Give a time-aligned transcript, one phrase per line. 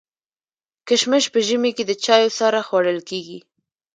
[0.87, 3.39] کشمش په ژمي کي د چايو سره خوړل کيږي.